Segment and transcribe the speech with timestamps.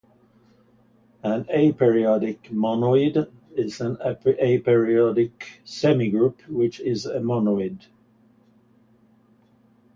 [1.21, 5.31] An aperiodic monoid is an aperiodic
[5.63, 7.85] semigroup which is a monoid.